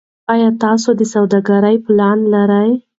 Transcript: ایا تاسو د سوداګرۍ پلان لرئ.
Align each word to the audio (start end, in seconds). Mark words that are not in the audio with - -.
ایا 0.33 0.49
تاسو 0.63 0.89
د 0.99 1.01
سوداګرۍ 1.13 1.75
پلان 1.85 2.17
لرئ. 2.33 2.71